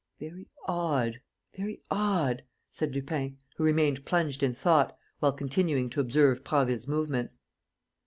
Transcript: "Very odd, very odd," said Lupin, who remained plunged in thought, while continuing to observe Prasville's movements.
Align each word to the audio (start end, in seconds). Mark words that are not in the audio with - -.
"Very 0.19 0.47
odd, 0.65 1.21
very 1.55 1.83
odd," 1.91 2.41
said 2.71 2.95
Lupin, 2.95 3.37
who 3.55 3.63
remained 3.63 4.03
plunged 4.03 4.41
in 4.41 4.55
thought, 4.55 4.97
while 5.19 5.31
continuing 5.31 5.91
to 5.91 6.01
observe 6.01 6.43
Prasville's 6.43 6.87
movements. 6.87 7.37